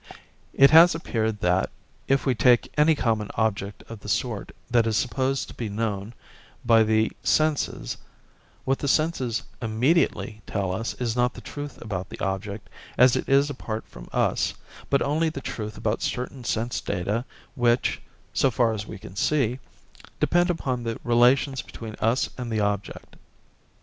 [0.55, 1.69] It has appeared that,
[2.07, 6.15] if we take any common object of the sort that is supposed to be known
[6.65, 7.97] by the senses,
[8.65, 12.67] what the senses immediately tell us is not the truth about the object
[12.97, 14.55] as it is apart from us,
[14.89, 17.23] but only the truth about certain sense data
[17.53, 18.01] which,
[18.33, 19.59] so far as we can see,
[20.19, 23.17] depend upon the relations between us and the object.